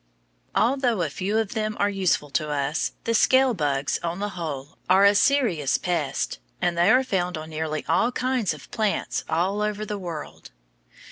Although 0.55 1.03
a 1.03 1.11
few 1.11 1.37
of 1.37 1.53
them 1.53 1.77
are 1.79 1.87
useful 1.91 2.31
to 2.31 2.49
us, 2.49 2.93
the 3.03 3.13
scale 3.13 3.53
bugs, 3.53 3.99
on 4.01 4.17
the 4.17 4.29
whole, 4.29 4.79
are 4.89 5.05
a 5.05 5.13
serious 5.13 5.77
pest; 5.77 6.39
and 6.59 6.75
they 6.75 6.89
are 6.89 7.03
found 7.03 7.37
on 7.37 7.51
nearly 7.51 7.85
all 7.87 8.11
kinds 8.11 8.51
of 8.55 8.71
plants 8.71 9.23
all 9.29 9.61
over 9.61 9.85
the 9.85 9.99
world. 9.99 10.49